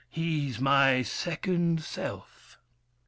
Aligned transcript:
He's 0.09 0.59
my 0.59 1.03
second 1.03 1.83
self. 1.83 2.57